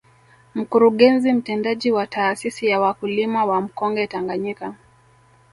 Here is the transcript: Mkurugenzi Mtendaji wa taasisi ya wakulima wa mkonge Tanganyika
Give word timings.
Mkurugenzi 0.55 1.33
Mtendaji 1.33 1.91
wa 1.91 2.07
taasisi 2.07 2.67
ya 2.67 2.79
wakulima 2.79 3.45
wa 3.45 3.61
mkonge 3.61 4.07
Tanganyika 4.07 4.75